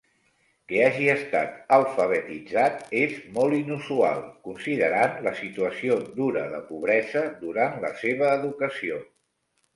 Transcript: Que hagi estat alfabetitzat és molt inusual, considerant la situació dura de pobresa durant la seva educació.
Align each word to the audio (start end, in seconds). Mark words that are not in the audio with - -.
Que 0.69 0.77
hagi 0.83 1.09
estat 1.15 1.59
alfabetitzat 1.75 2.95
és 3.01 3.13
molt 3.35 3.59
inusual, 3.59 4.25
considerant 4.49 5.15
la 5.29 5.35
situació 5.43 5.99
dura 6.17 6.49
de 6.57 6.65
pobresa 6.73 7.25
durant 7.47 7.79
la 7.87 7.95
seva 8.03 8.35
educació. 8.41 9.01